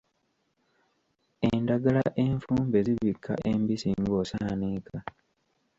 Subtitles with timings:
[1.49, 4.97] Endagala enfumbe zibikka embisi ng'osaaniika.